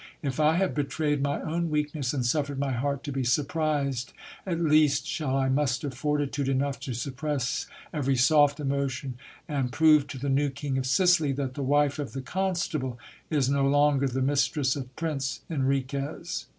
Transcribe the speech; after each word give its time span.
If 0.23 0.39
I 0.39 0.55
have 0.55 0.73
betrayed 0.73 1.21
my 1.21 1.39
own 1.43 1.69
weak 1.69 1.93
ness, 1.93 2.11
and 2.11 2.25
suffered 2.25 2.57
my 2.57 2.71
heart 2.71 3.03
to 3.03 3.11
be 3.11 3.23
surprised, 3.23 4.13
at 4.47 4.59
least 4.59 5.05
shall 5.05 5.37
I 5.37 5.47
muster 5.47 5.91
fortitude 5.91 6.49
enough 6.49 6.79
to 6.79 6.95
suppress 6.95 7.67
every 7.93 8.15
soft 8.15 8.59
emotion, 8.59 9.19
and 9.47 9.71
prove 9.71 10.07
to 10.07 10.17
the 10.17 10.27
new 10.27 10.49
king 10.49 10.79
of 10.79 10.87
Sicily, 10.87 11.33
that 11.33 11.53
the 11.53 11.61
wife 11.61 11.99
of 11.99 12.13
the 12.13 12.21
constable 12.23 12.97
is 13.29 13.47
no 13.47 13.67
longer 13.67 14.07
the 14.07 14.23
mistress 14.23 14.75
of 14.75 14.95
Prince 14.95 15.41
Enriquez. 15.51 16.47